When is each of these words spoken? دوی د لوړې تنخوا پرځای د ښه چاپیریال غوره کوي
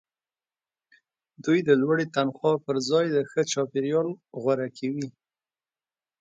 دوی 1.43 1.59
د 1.67 1.69
لوړې 1.81 2.05
تنخوا 2.15 2.53
پرځای 2.67 3.05
د 3.11 3.17
ښه 3.29 3.41
چاپیریال 3.51 4.07
غوره 4.41 4.67
کوي 4.77 5.07